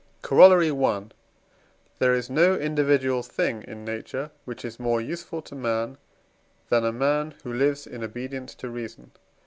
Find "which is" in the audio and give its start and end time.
4.45-4.79